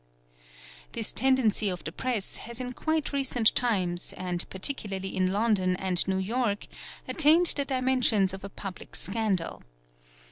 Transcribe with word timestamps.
This 0.93 1.11
tendency 1.11 1.69
of 1.69 1.83
the 1.83 1.91
press 1.91 2.37
has 2.37 2.59
in 2.59 2.73
quite 2.73 3.13
recent 3.13 3.53
times, 3.53 4.13
and 4.17 4.49
parti 4.49 4.73
cularly 4.73 5.13
in 5.13 5.31
London 5.31 5.75
and 5.75 6.07
New 6.07 6.17
York, 6.17 6.65
attained 7.07 7.53
the 7.55 7.65
dimensions 7.65 8.33
of 8.33 8.43
a 8.43 8.49
public 8.49 8.95
scandal. 8.95 9.61